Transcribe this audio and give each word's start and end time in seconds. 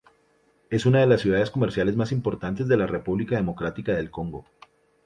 Es 0.71 0.87
una 0.87 0.99
de 0.99 1.05
las 1.05 1.21
ciudades 1.21 1.51
comerciales 1.51 1.95
más 1.95 2.11
importantes 2.11 2.67
de 2.67 2.75
la 2.75 2.87
República 2.87 3.35
Democrática 3.35 3.91
de 3.93 4.09
Congo. 4.09 4.45